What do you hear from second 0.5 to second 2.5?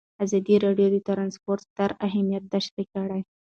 راډیو د ترانسپورټ ستر اهميت